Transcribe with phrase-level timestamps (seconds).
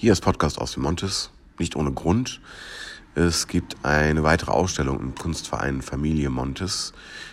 [0.00, 2.40] Hier ist Podcast aus dem Montes, nicht ohne Grund.
[3.16, 6.92] Es gibt eine weitere Ausstellung im Kunstverein Familie Montes,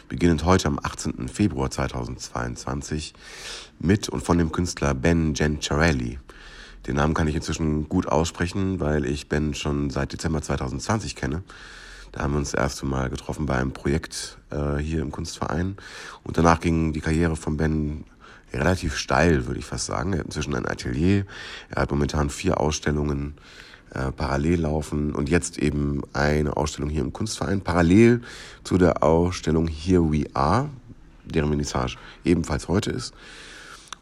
[0.10, 1.28] beginnend heute am 18.
[1.28, 3.14] Februar 2022
[3.78, 6.18] mit und von dem Künstler Ben Gencarelli.
[6.88, 11.44] Den Namen kann ich inzwischen gut aussprechen, weil ich Ben schon seit Dezember 2020 kenne.
[12.14, 15.78] Da haben wir uns das erste Mal getroffen bei einem Projekt äh, hier im Kunstverein.
[16.24, 18.06] Und danach ging die Karriere von Ben
[18.56, 20.14] relativ steil, würde ich fast sagen.
[20.14, 21.26] Er hat inzwischen ein Atelier.
[21.70, 23.36] Er hat momentan vier Ausstellungen
[23.92, 28.22] äh, parallel laufen und jetzt eben eine Ausstellung hier im Kunstverein, parallel
[28.64, 30.70] zu der Ausstellung Here We Are,
[31.24, 33.14] deren Vernissage ebenfalls heute ist.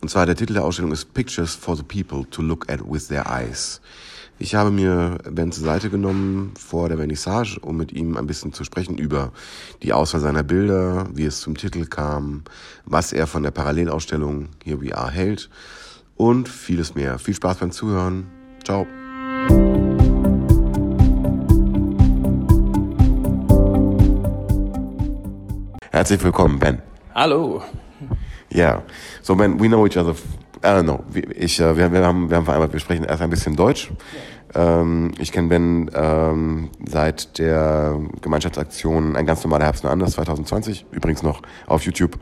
[0.01, 3.07] Und zwar der Titel der Ausstellung ist Pictures for the People to Look at with
[3.07, 3.79] Their Eyes.
[4.43, 8.51] Ich habe mir Ben zur Seite genommen vor der Vernissage, um mit ihm ein bisschen
[8.51, 9.31] zu sprechen über
[9.83, 12.43] die Auswahl seiner Bilder, wie es zum Titel kam,
[12.83, 15.49] was er von der Parallelausstellung Here We Are hält
[16.17, 17.19] und vieles mehr.
[17.19, 18.27] Viel Spaß beim Zuhören.
[18.65, 18.85] Ciao.
[25.89, 26.81] Herzlich willkommen, Ben.
[27.15, 27.63] Hallo.
[28.53, 28.83] Yeah.
[29.21, 30.15] So, Ben, we know each other.
[30.63, 31.03] I don't know.
[31.35, 33.89] Ich, äh, wir, wir, haben, wir haben vereinbart, wir sprechen erst ein bisschen Deutsch.
[33.89, 33.95] Ähm,
[34.55, 41.23] ich kenne Ben ähm, seit der Gemeinschaftsaktion Ein ganz normaler Herbst und anders 2020, übrigens
[41.23, 42.19] noch auf YouTube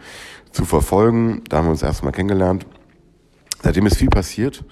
[0.52, 1.44] zu verfolgen.
[1.50, 2.66] Da haben wir uns erst mal kennengelernt.
[3.62, 4.64] Seitdem ist viel passiert.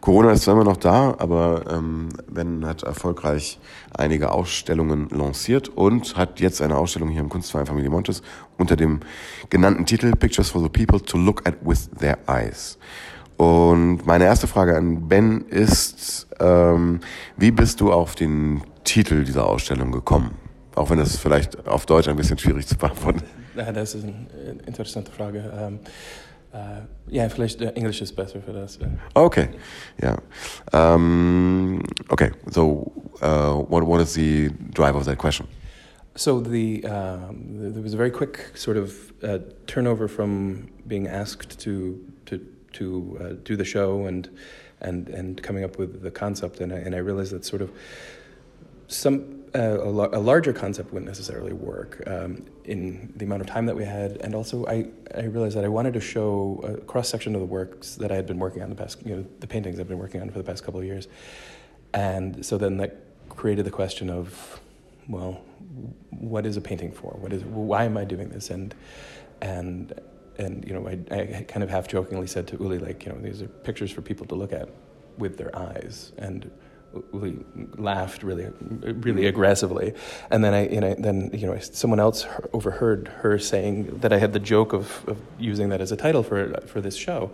[0.00, 3.58] Corona ist zwar immer noch da, aber ähm, Ben hat erfolgreich
[3.96, 8.22] einige Ausstellungen lanciert und hat jetzt eine Ausstellung hier im Kunstverein Familie Montes
[8.58, 9.00] unter dem
[9.48, 12.76] genannten Titel Pictures for the People to Look at with Their Eyes.
[13.36, 17.00] Und meine erste Frage an Ben ist, ähm,
[17.36, 20.36] wie bist du auf den Titel dieser Ausstellung gekommen?
[20.74, 23.22] Auch wenn das vielleicht auf Deutsch ein bisschen schwierig zu beantworten.
[23.56, 25.52] Ja, das ist eine interessante Frage.
[25.66, 25.78] Um
[26.54, 28.78] uh, yeah, vielleicht uh, English is better for this.
[29.14, 29.48] Okay,
[30.02, 30.16] yeah.
[30.72, 35.46] Um, okay, so uh, what what is the drive of that question?
[36.16, 41.58] So the um, there was a very quick sort of uh, turnover from being asked
[41.60, 42.40] to to
[42.74, 44.28] to uh, do the show and
[44.80, 47.72] and and coming up with the concept, and I, and I realized that sort of
[48.88, 53.66] some uh, a, a, larger concept wouldn't necessarily work um, in the amount of time
[53.66, 57.08] that we had, and also I, I realized that I wanted to show a cross
[57.08, 59.46] section of the works that I had been working on the past, you know, the
[59.46, 61.08] paintings I've been working on for the past couple of years,
[61.92, 62.96] and so then that
[63.28, 64.60] created the question of,
[65.08, 65.40] well,
[66.10, 67.12] what is a painting for?
[67.12, 68.50] What is why am I doing this?
[68.50, 68.74] And
[69.40, 69.98] and
[70.38, 73.18] and you know, I, I kind of half jokingly said to Uli, like, you know,
[73.18, 74.68] these are pictures for people to look at
[75.18, 76.50] with their eyes, and
[77.12, 77.38] Uli
[77.76, 79.94] laughed really, really aggressively,
[80.30, 84.18] and then I, you know, then you know, someone else overheard her saying that I
[84.18, 87.30] had the joke of, of using that as a title for for this show,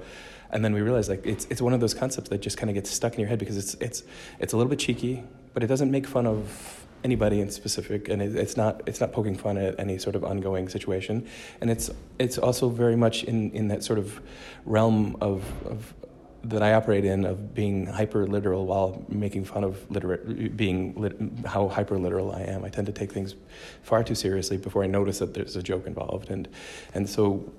[0.50, 2.74] and then we realized like it's it's one of those concepts that just kind of
[2.74, 4.02] gets stuck in your head because it's it's
[4.38, 5.22] it's a little bit cheeky,
[5.54, 9.12] but it doesn't make fun of anybody in specific, and it, it's not it's not
[9.12, 11.26] poking fun at any sort of ongoing situation,
[11.60, 14.20] and it's it's also very much in, in that sort of
[14.64, 15.94] realm of, of
[16.42, 21.16] that I operate in of being hyper literal while making fun of literate being lit,
[21.44, 22.64] how hyper literal I am.
[22.64, 23.34] I tend to take things
[23.82, 26.48] far too seriously before I notice that there's a joke involved, and
[26.94, 27.52] and so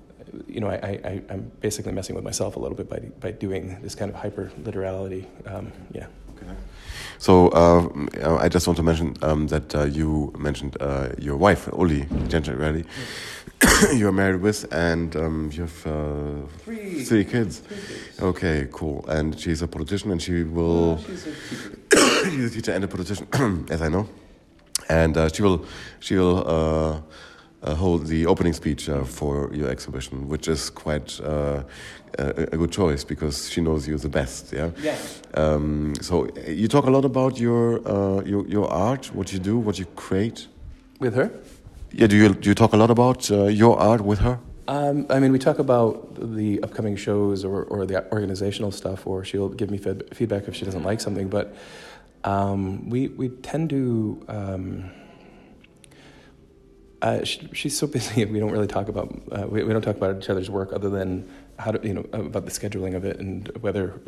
[0.46, 3.78] you know, I, I, I'm basically messing with myself a little bit by, by doing
[3.82, 5.26] this kind of hyper literality.
[5.46, 6.06] Um, yeah.
[6.42, 6.56] Okay.
[7.18, 11.68] So uh, I just want to mention um, that uh, you mentioned uh, your wife,
[11.72, 12.84] Uli Gencarelli.
[13.94, 17.58] you're married with, and um, you have uh, three, three kids.
[17.60, 18.20] Three kids.
[18.20, 19.04] Okay, cool.
[19.06, 20.98] And she's a politician, and she will.
[20.98, 23.28] she's, a she's a teacher and a politician,
[23.70, 24.08] as I know.
[24.88, 25.64] And uh, she will,
[26.00, 27.00] she will uh,
[27.62, 31.62] hold the opening speech uh, for your exhibition, which is quite uh,
[32.18, 34.52] a, a, good choice because she knows you the best.
[34.52, 34.70] Yeah.
[34.80, 34.96] Yeah.
[35.34, 39.58] Um, so you talk a lot about your uh, your your art, what you do,
[39.58, 40.48] what you create.
[40.98, 41.30] With her.
[41.92, 42.08] Yeah.
[42.08, 44.38] Do you do you talk a lot about uh, your art with her?
[44.68, 49.24] Um, I mean, we talk about the upcoming shows or, or the organizational stuff, or
[49.24, 51.28] she'll give me feedback if she doesn't like something.
[51.28, 51.54] But
[52.24, 54.24] um, we we tend to.
[54.28, 54.90] Um,
[57.02, 58.24] uh, she, she's so busy.
[58.32, 60.88] We don't really talk about uh, we, we don't talk about each other's work other
[60.88, 61.28] than
[61.58, 64.00] how to you know about the scheduling of it and whether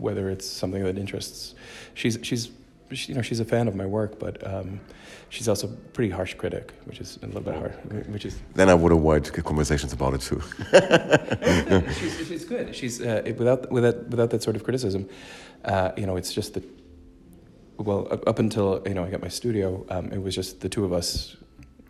[0.00, 1.54] whether it's something that interests.
[1.94, 2.50] She's she's
[2.92, 4.80] she, you know she's a fan of my work, but um,
[5.28, 7.72] she's also a pretty harsh critic, which is a little bit hard.
[8.10, 10.40] Which is then I would avoid conversations about it too.
[12.00, 12.74] she's, she's good.
[12.74, 15.08] She's uh, without without without that sort of criticism.
[15.64, 16.64] Uh, you know, it's just that.
[17.76, 20.84] Well, up until you know I got my studio, um, it was just the two
[20.84, 21.36] of us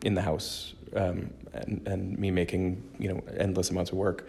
[0.02, 4.28] in the house um, and and me making you know endless amounts of work,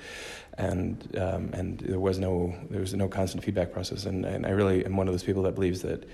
[0.57, 4.49] and um, and there was no there was no constant feedback process, and and I
[4.49, 6.07] really am one of those people that believes that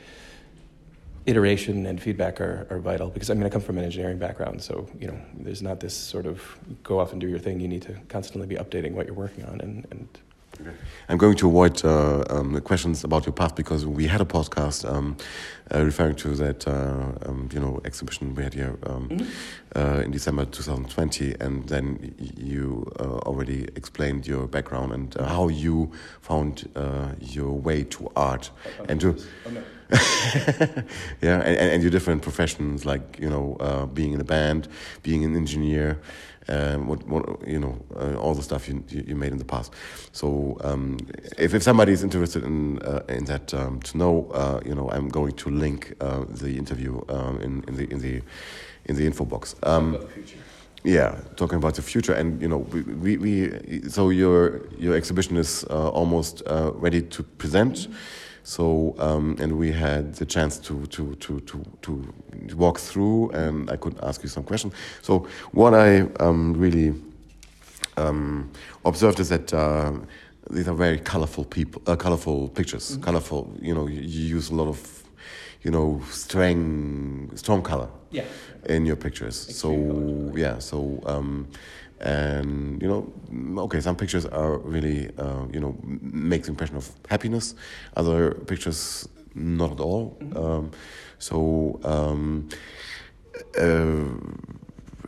[1.26, 4.64] iteration and feedback are, are vital because I mean I come from an engineering background
[4.64, 6.42] so you know there's not this sort of
[6.82, 7.60] go off and do your thing.
[7.60, 10.08] You need to constantly be updating what you're working on and, and
[10.62, 10.72] Okay.
[11.08, 14.26] I'm going to avoid uh, um, the questions about your past because we had a
[14.26, 15.16] podcast um,
[15.74, 20.04] uh, referring to that uh, um, you know exhibition we had here um, mm -hmm.
[20.04, 25.90] in December 2020, and then you uh, already explained your background and uh, how you
[26.22, 26.70] found
[27.20, 29.08] your way to art oh, and to.
[29.08, 29.62] Oh, no.
[31.22, 33.58] yeah, and, and your different professions, like you know,
[33.94, 34.68] being in a band,
[35.02, 35.98] being an engineer,
[36.50, 39.74] um, what, what, you know, uh, all the stuff you, you made in the past.
[40.12, 40.98] So um,
[41.38, 44.90] if, if somebody is interested in uh, in that um, to know, uh, you know,
[44.92, 48.22] I'm going to link uh, the interview um, in in the in the
[48.86, 49.56] in the info box.
[49.64, 49.98] Um,
[50.84, 55.38] yeah, talking about the future, and you know, we, we, we so your your exhibition
[55.38, 57.78] is uh, almost uh, ready to present.
[57.78, 62.14] Mm -hmm so um, and we had the chance to to to to to
[62.56, 64.74] walk through, and I could ask you some questions.
[65.04, 66.96] So what I um, really
[67.98, 68.50] um,
[68.86, 69.54] observed is that.
[69.54, 69.92] Uh,
[70.52, 72.94] these are very colorful people, uh, colorful pictures.
[72.94, 73.04] Mm-hmm.
[73.04, 73.86] Colorful, you know.
[73.86, 74.80] You, you use a lot of
[75.62, 78.24] you know strong strong color yeah.
[78.66, 80.40] in your pictures Extreme so color.
[80.40, 81.48] yeah so um,
[82.02, 87.56] and you know okay some pictures are really uh, you know makes impression of happiness.
[87.96, 90.18] Other pictures not at all.
[90.20, 90.38] Mm-hmm.
[90.38, 90.72] um,
[91.20, 92.50] so um,
[93.58, 94.06] uh,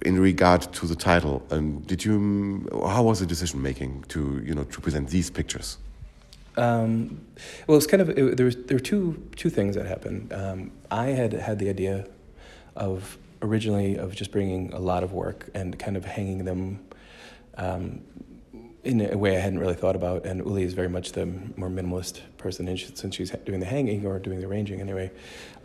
[0.03, 4.53] in regard to the title and did you how was the decision making to you
[4.53, 5.77] know to present these pictures?
[6.57, 7.25] Um,
[7.67, 10.33] well it's kind of it, there was there were two two things that happened.
[10.33, 12.07] Um, i had had the idea
[12.75, 16.79] of originally of just bringing a lot of work and kind of hanging them
[17.57, 18.01] um,
[18.83, 20.25] in a way I hadn't really thought about.
[20.25, 23.65] And Uli is very much the more minimalist person, and she, since she's doing the
[23.65, 25.11] hanging or doing the arranging anyway,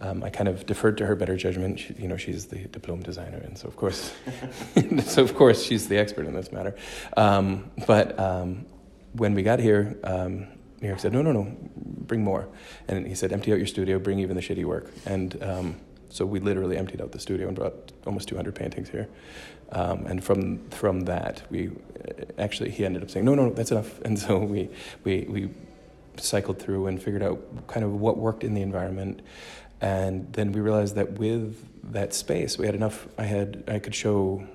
[0.01, 1.81] um, I kind of deferred to her better judgment.
[1.81, 4.13] She, you know, she's the diploma designer, and so of course,
[5.07, 6.77] so of course she's the expert in this matter.
[7.17, 8.67] Um, but um,
[9.13, 9.99] when we got here.
[10.05, 10.49] Um,
[10.83, 12.49] New York said, no, no, no, bring more.
[12.87, 14.93] And he said, empty out your studio, bring even the shitty work.
[15.07, 15.77] And um,
[16.09, 19.09] so we literally emptied out the studio and brought almost 200 paintings here.
[19.73, 21.71] Um, and from from that, we
[22.39, 24.69] actually he ended up saying, "No, no, no, that's enough." And so we
[25.05, 25.51] we we
[26.17, 29.23] cycled through and figured out kind of what worked in the environment,
[29.81, 33.09] and then we realized that with that space, we had enough.
[33.19, 34.47] I had I could show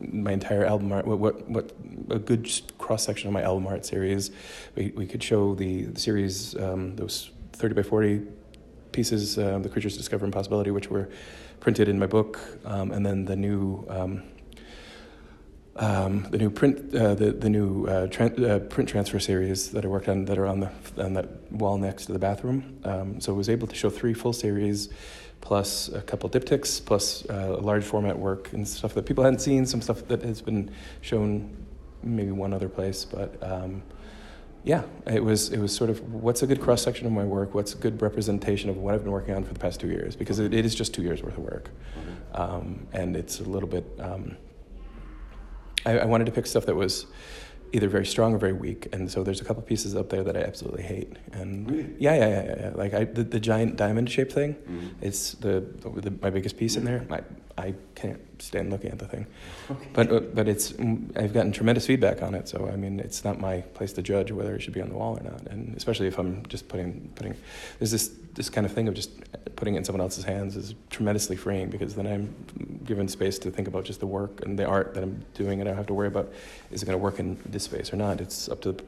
[0.00, 1.72] my entire album art, what what, what
[2.10, 4.30] a good cross section of my album art series.
[4.74, 8.22] We we could show the, the series um, those thirty by forty
[8.92, 11.08] pieces, uh, The Creatures Discover Impossibility, which were
[11.60, 13.84] printed in my book, um, and then the new.
[13.88, 14.22] Um,
[15.76, 19.88] um, the new print, uh, the the new uh, uh, print transfer series that I
[19.88, 22.80] worked on that are on the on that wall next to the bathroom.
[22.84, 24.90] Um, so I was able to show three full series,
[25.40, 29.40] plus a couple diptychs, plus uh, a large format work and stuff that people hadn't
[29.40, 29.64] seen.
[29.64, 30.70] Some stuff that has been
[31.00, 31.56] shown
[32.02, 33.82] maybe one other place, but um,
[34.62, 37.54] yeah, it was it was sort of what's a good cross section of my work,
[37.54, 40.16] what's a good representation of what I've been working on for the past two years,
[40.16, 42.40] because it, it is just two years worth of work, mm-hmm.
[42.40, 43.84] um, and it's a little bit.
[43.98, 44.36] Um,
[45.86, 47.06] I, I, wanted to pick stuff that was
[47.72, 50.36] either very strong or very weak, and so there's a couple pieces up there that
[50.36, 51.94] I absolutely hate, and really?
[51.98, 54.88] yeah, yeah, yeah, yeah, like I, the, the giant diamond shaped thing, mm-hmm.
[55.00, 57.06] it's the, the, my biggest piece in there.
[57.10, 57.22] I,
[57.58, 59.26] I can't stand looking at the thing.
[59.70, 59.88] Okay.
[59.92, 62.48] But uh, but it's mm, I've gotten tremendous feedback on it.
[62.48, 64.96] So I mean, it's not my place to judge whether it should be on the
[64.96, 65.46] wall or not.
[65.48, 67.36] And especially if I'm just putting putting
[67.78, 69.10] there's this this kind of thing of just
[69.56, 73.50] putting it in someone else's hands is tremendously freeing because then I'm given space to
[73.50, 75.86] think about just the work and the art that I'm doing, and I don't have
[75.88, 76.32] to worry about
[76.70, 78.20] is it going to work in this space or not.
[78.20, 78.84] It's up to the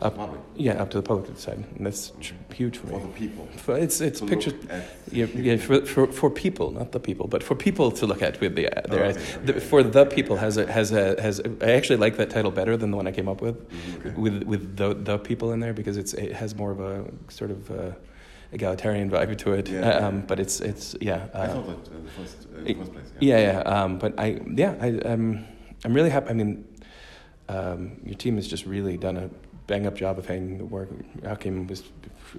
[0.00, 0.40] up, public.
[0.56, 2.12] yeah up to the public to decide, and that's
[2.52, 2.94] huge for me.
[2.94, 3.46] For the people.
[3.56, 4.54] For, it's it's To pictures.
[5.12, 8.40] Yeah, yeah for, for for people, not the people, but for people to look at
[8.40, 9.16] with the uh, their Oh, eyes.
[9.16, 9.60] okay, The- okay.
[9.70, 11.40] for the people has a has a has.
[11.40, 13.56] A, I actually like that title better than the one I came up with,
[13.98, 14.14] okay.
[14.16, 17.50] with with the the people in there because it's it has more of a sort
[17.50, 17.92] of uh,
[18.52, 19.68] egalitarian vibe to it.
[19.68, 19.80] Yeah.
[19.88, 21.26] Uh, um, but it's it's yeah.
[21.34, 23.12] Uh, I thought that uh, the first, uh, the first place.
[23.20, 23.58] yeah, yeah.
[23.60, 25.44] Um, but I, yeah, I, um,
[25.84, 26.30] I'm really happy.
[26.30, 26.64] I mean,
[27.48, 29.28] um, your team has just really done a
[29.68, 30.88] bang up job of hanging the work.
[31.22, 31.84] Hakim was,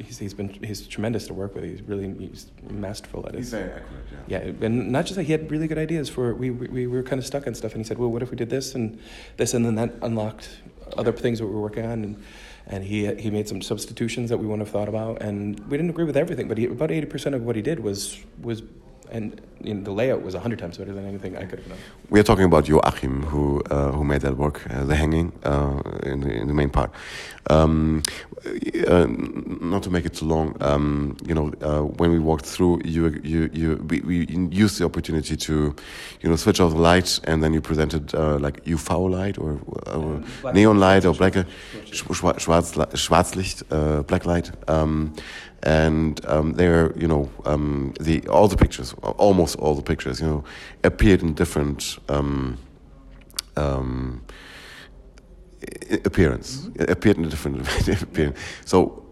[0.03, 1.63] he's, he's been, he's tremendous to work with.
[1.63, 3.38] He's really, he's masterful at it.
[3.38, 4.03] He's very accurate.
[4.27, 4.43] Yeah.
[4.43, 7.03] Yeah, and not just that he had really good ideas for we, we we were
[7.03, 9.00] kind of stuck on stuff, and he said, "Well, what if we did this and
[9.38, 10.50] this?" And then that unlocked
[10.98, 12.24] other things that we were working on, and
[12.67, 15.91] and he he made some substitutions that we wouldn't have thought about, and we didn't
[15.91, 18.63] agree with everything, but he, about eighty percent of what he did was was
[19.11, 21.69] and you know, the layout was a hundred times better than anything I could have
[21.69, 21.77] done.
[22.09, 25.81] We are talking about Joachim, who uh, who made that work, uh, the hanging uh,
[26.03, 26.91] in, the, in the main part.
[27.49, 28.03] Um,
[28.87, 29.07] uh,
[29.61, 33.19] not to make it too long, um, you know, uh, when we walked through, you
[33.23, 35.75] you you we, we used the opportunity to,
[36.21, 39.59] you know, switch off the light, and then you presented uh, like UV light or,
[39.87, 40.23] or
[40.53, 41.33] neon light or black
[41.91, 44.51] schwarz schwarzlicht, black light.
[44.69, 45.13] Um,
[45.63, 50.27] and um, there, you know, um, the all the pictures, almost all the pictures, you
[50.27, 50.43] know,
[50.83, 52.57] appeared in different um,
[53.57, 54.21] um
[56.05, 56.57] appearance.
[56.57, 56.91] Mm-hmm.
[56.91, 58.39] Appeared in a different appearance.
[58.65, 59.03] So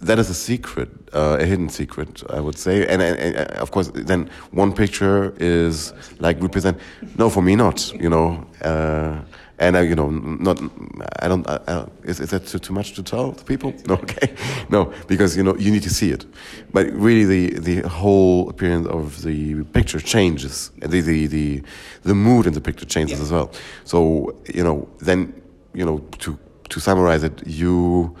[0.00, 2.86] that is a secret, uh, a hidden secret, I would say.
[2.86, 6.78] And, and, and, of course, then one picture is like represent.
[7.18, 7.92] No, for me, not.
[7.92, 8.46] You know.
[8.62, 9.20] Uh,
[9.60, 10.58] and uh, you know, not
[11.20, 11.46] I don't.
[11.46, 13.74] Uh, uh, is, is that too, too much to tell the people?
[13.86, 14.34] No, okay,
[14.70, 16.24] no, because you know you need to see it.
[16.72, 20.70] But really, the the whole appearance of the picture changes.
[20.78, 21.62] The the the,
[22.02, 23.24] the mood in the picture changes yeah.
[23.24, 23.52] as well.
[23.84, 25.40] So you know, then
[25.74, 26.38] you know to
[26.70, 28.16] to summarize it, you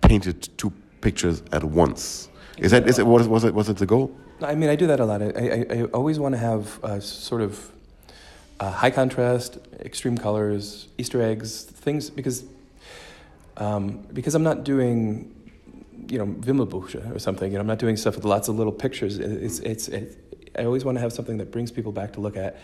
[0.00, 2.28] painted two pictures at once.
[2.58, 4.16] Is that is it was was it was it the goal?
[4.40, 5.22] I mean, I do that a lot.
[5.22, 7.72] I I, I always want to have a sort of
[8.64, 12.44] uh, high contrast, extreme colors, Easter eggs, things because
[13.58, 15.06] um, because I'm not doing
[16.08, 17.50] you know Wimmelbuche or something.
[17.50, 19.18] You know, I'm not doing stuff with lots of little pictures.
[19.18, 20.16] It's it's, it's
[20.58, 22.58] I always want to have something that brings people back to look at,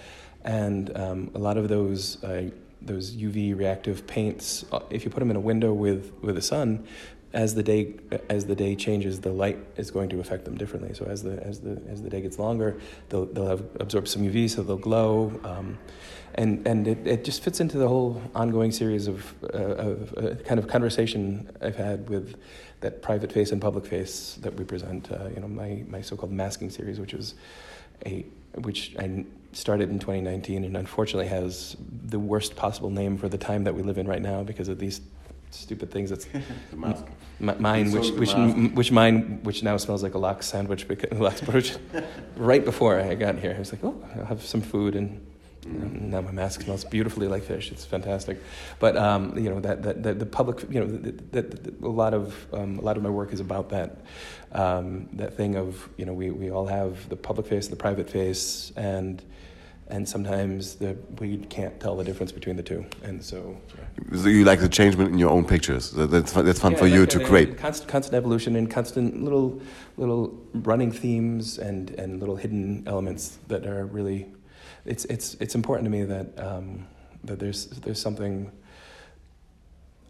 [0.44, 2.22] and um, a lot of those.
[2.24, 2.50] Uh,
[2.82, 6.40] those UV reactive paints, uh, if you put them in a window with, with the
[6.40, 6.86] sun,
[7.32, 7.94] as the day
[8.28, 10.94] as the day changes, the light is going to affect them differently.
[10.94, 14.22] So as the as the as the day gets longer, they'll they'll have absorbed some
[14.22, 15.78] UV, so they'll glow, um,
[16.34, 20.34] and and it, it just fits into the whole ongoing series of uh, of uh,
[20.44, 22.36] kind of conversation I've had with
[22.80, 25.12] that private face and public face that we present.
[25.12, 27.34] Uh, you know, my my so-called masking series, which is
[28.06, 28.24] a
[28.56, 33.64] which I started in 2019 and unfortunately has the worst possible name for the time
[33.64, 35.00] that we live in right now because of these
[35.50, 36.10] stupid things.
[36.10, 36.26] That's
[37.40, 38.34] mine, which which
[38.74, 41.42] which mine, which now smells like a lox sandwich because lox
[42.36, 45.26] right before I got here, I was like, oh, I'll have some food and.
[45.60, 46.08] Mm.
[46.08, 47.70] Now my mask smells beautifully like fish.
[47.70, 48.38] It's fantastic,
[48.78, 52.14] but um, you know that, that, that the public, you know, that, that, a lot
[52.14, 53.98] of um, a lot of my work is about that
[54.52, 58.08] um, that thing of you know we, we all have the public face, the private
[58.08, 59.22] face, and
[59.90, 62.84] and sometimes the, we can't tell the difference between the two.
[63.02, 64.18] And so, yeah.
[64.18, 65.90] so you like the change in your own pictures.
[65.90, 67.58] That's fun, that's fun yeah, for like you to create.
[67.58, 69.60] Constant, constant evolution and constant little
[69.96, 74.26] little running themes and, and little hidden elements that are really.
[74.84, 76.86] It's it's it's important to me that um,
[77.24, 78.50] that there's there's something.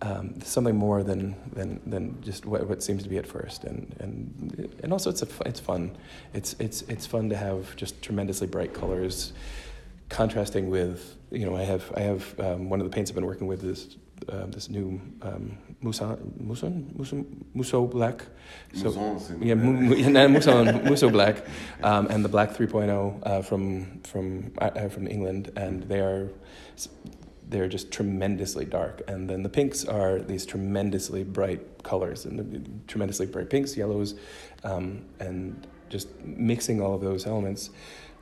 [0.02, 3.94] Um, something more than, than, than just what, what seems to be at first, and,
[4.00, 5.94] and, and also it's, a, it's fun.
[6.32, 9.34] It's, it's, it's fun to have just tremendously bright colors,
[10.10, 13.24] contrasting with you know I have I have um, one of the paints I've been
[13.26, 13.96] working with is
[14.28, 17.24] uh, this new um, Musa Muson Muso,
[17.56, 18.26] Musou black.
[18.74, 18.90] So
[19.40, 21.46] yeah, Muson Musou black,
[21.82, 26.28] um, and the black 3.0 uh, from from uh, from England, and they are
[27.48, 29.02] they're just tremendously dark.
[29.08, 34.14] And then the pinks are these tremendously bright colors, and the, tremendously bright pinks, yellows,
[34.64, 37.70] um, and just mixing all of those elements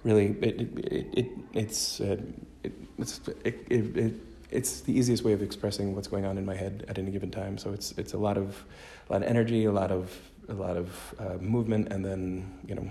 [0.04, 2.16] really it, it, it it's uh,
[2.62, 4.14] it, it's it, it,
[4.50, 7.30] it's the easiest way of expressing what's going on in my head at any given
[7.30, 7.58] time.
[7.58, 8.64] So it's it's a lot of
[9.08, 10.16] a lot of energy, a lot of
[10.48, 12.88] a lot of uh, movement, and then you know,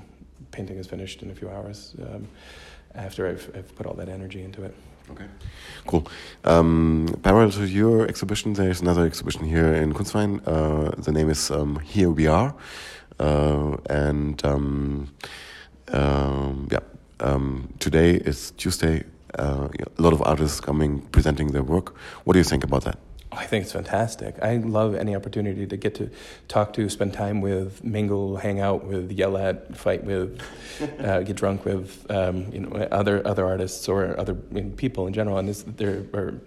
[0.52, 2.28] painting is finished in a few hours um,
[2.96, 4.76] after I've I've put all that energy into it.
[5.10, 5.26] Okay,
[5.86, 6.06] cool.
[6.44, 10.42] Um, parallel to your exhibition, there's another exhibition here in Kunstverein.
[10.46, 12.54] Uh, the name is um, Here We Are,
[13.18, 15.10] uh, and um,
[15.94, 16.80] um, yeah,
[17.20, 19.04] um, today is Tuesday.
[19.38, 21.96] Uh, a lot of artists coming presenting their work.
[22.24, 22.98] What do you think about that?
[23.32, 24.36] I think it's fantastic.
[24.42, 26.10] I love any opportunity to get to
[26.48, 30.42] talk to, spend time with, mingle, hang out with, yell at, fight with,
[31.00, 35.08] uh, get drunk with, um, you know, other other artists or other you know, people
[35.08, 35.38] in general.
[35.38, 36.40] And there are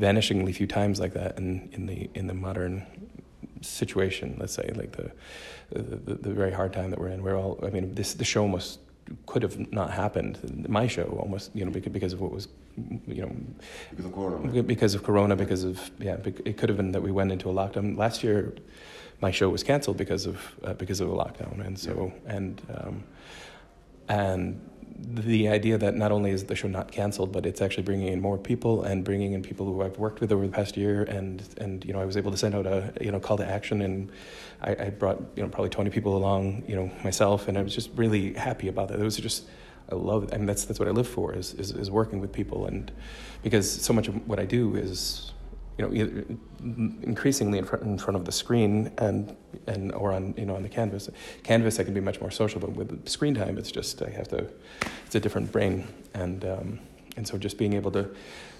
[0.00, 2.86] vanishingly few times like that in, in the in the modern
[3.60, 4.36] situation.
[4.38, 5.10] Let's say like the
[5.70, 7.22] the, the very hard time that we're in.
[7.22, 7.58] We're all.
[7.62, 8.78] I mean, this the show almost
[9.26, 10.66] could have not happened.
[10.68, 12.48] My show almost, you know, because, because of what was,
[13.06, 13.34] you know,
[13.90, 14.62] because of corona.
[14.62, 17.52] Because of corona, because of yeah, it could have been that we went into a
[17.52, 18.54] lockdown last year.
[19.20, 22.36] My show was canceled because of uh, because of a lockdown, and so yeah.
[22.36, 23.04] and um,
[24.08, 24.60] and
[24.98, 28.20] the idea that not only is the show not canceled, but it's actually bringing in
[28.20, 31.42] more people and bringing in people who I've worked with over the past year, and
[31.58, 33.82] and you know I was able to send out a you know call to action,
[33.82, 34.10] and
[34.60, 37.74] I, I brought you know probably twenty people along, you know myself, and I was
[37.74, 38.98] just really happy about that.
[38.98, 39.46] It was just
[39.90, 40.32] I love it.
[40.32, 42.90] Mean that's that's what I live for is, is is working with people, and
[43.42, 45.32] because so much of what I do is
[45.78, 46.38] you know,
[47.02, 50.62] increasingly in front, in front of the screen and and or on you know on
[50.62, 51.08] the canvas.
[51.44, 54.28] Canvas, I can be much more social, but with screen time, it's just I have
[54.28, 54.48] to.
[55.06, 56.80] It's a different brain, and um,
[57.16, 58.10] and so just being able to,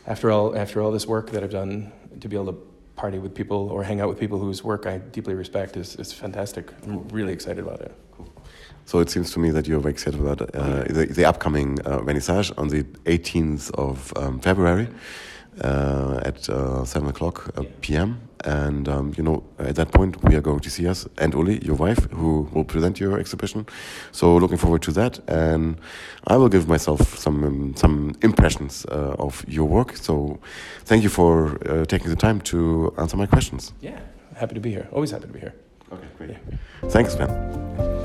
[0.06, 2.58] after all after all this work that I've done, to be able to
[2.94, 6.12] party with people or hang out with people whose work I deeply respect is is
[6.12, 6.72] fantastic.
[6.84, 7.92] I'm really excited about it.
[8.84, 11.98] So it seems to me that you're very excited about uh, the, the upcoming uh,
[11.98, 14.88] vernissage on the 18th of um, February
[15.62, 18.20] uh, at uh, 7 o'clock uh, p.m.
[18.44, 21.64] And, um, you know, at that point, we are going to see us and Uli,
[21.64, 23.66] your wife, who will present your exhibition.
[24.12, 25.18] So looking forward to that.
[25.28, 25.76] And
[26.26, 29.96] I will give myself some, um, some impressions uh, of your work.
[29.96, 30.38] So
[30.84, 33.72] thank you for uh, taking the time to answer my questions.
[33.80, 33.98] Yeah,
[34.36, 34.88] happy to be here.
[34.92, 35.54] Always happy to be here.
[35.90, 36.30] Okay, great.
[36.30, 36.88] Yeah.
[36.90, 37.97] Thanks, man.